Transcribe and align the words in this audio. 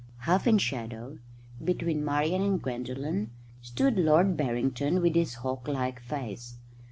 Half 0.21 0.47
in 0.47 0.57
shadow, 0.57 1.19
between 1.63 2.03
Marian 2.03 2.41
and 2.41 2.59
Gwendolen, 2.59 3.29
stood 3.61 3.97
Lord 3.99 4.35
Barrington 4.35 4.99
with 4.99 5.13
his 5.13 5.35
hawk 5.35 5.67
like 5.67 5.99
face. 6.01 6.57